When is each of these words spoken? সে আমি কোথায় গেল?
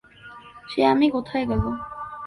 সে 0.69 0.81
আমি 0.85 1.07
কোথায় 1.09 1.45
গেল? 1.49 1.63